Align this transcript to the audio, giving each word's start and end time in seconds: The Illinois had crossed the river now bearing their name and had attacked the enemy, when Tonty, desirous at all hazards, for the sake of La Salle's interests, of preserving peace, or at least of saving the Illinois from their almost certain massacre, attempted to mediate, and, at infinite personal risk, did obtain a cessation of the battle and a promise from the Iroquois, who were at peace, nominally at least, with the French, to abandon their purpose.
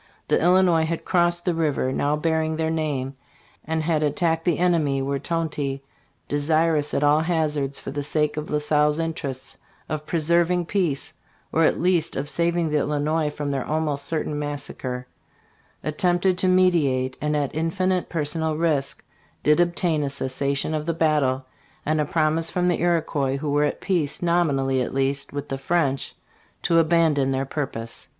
The 0.29 0.41
Illinois 0.41 0.85
had 0.85 1.05
crossed 1.05 1.45
the 1.45 1.53
river 1.53 1.91
now 1.93 2.15
bearing 2.15 2.57
their 2.57 2.71
name 2.71 3.13
and 3.63 3.83
had 3.83 4.01
attacked 4.01 4.45
the 4.45 4.57
enemy, 4.57 4.99
when 4.99 5.19
Tonty, 5.21 5.83
desirous 6.27 6.95
at 6.95 7.03
all 7.03 7.19
hazards, 7.19 7.77
for 7.77 7.91
the 7.91 8.01
sake 8.01 8.35
of 8.35 8.49
La 8.49 8.57
Salle's 8.57 8.97
interests, 8.97 9.59
of 9.87 10.07
preserving 10.07 10.65
peace, 10.65 11.13
or 11.51 11.65
at 11.65 11.79
least 11.79 12.15
of 12.15 12.31
saving 12.31 12.69
the 12.71 12.79
Illinois 12.79 13.29
from 13.29 13.51
their 13.51 13.63
almost 13.63 14.05
certain 14.05 14.39
massacre, 14.39 15.05
attempted 15.83 16.35
to 16.39 16.47
mediate, 16.47 17.15
and, 17.21 17.37
at 17.37 17.53
infinite 17.53 18.09
personal 18.09 18.57
risk, 18.57 19.03
did 19.43 19.59
obtain 19.59 20.01
a 20.01 20.09
cessation 20.09 20.73
of 20.73 20.87
the 20.87 20.95
battle 20.95 21.45
and 21.85 22.01
a 22.01 22.05
promise 22.05 22.49
from 22.49 22.69
the 22.69 22.79
Iroquois, 22.79 23.37
who 23.37 23.51
were 23.51 23.65
at 23.65 23.81
peace, 23.81 24.19
nominally 24.23 24.81
at 24.81 24.95
least, 24.95 25.31
with 25.31 25.49
the 25.49 25.59
French, 25.59 26.15
to 26.63 26.79
abandon 26.79 27.29
their 27.29 27.45
purpose. 27.45 28.07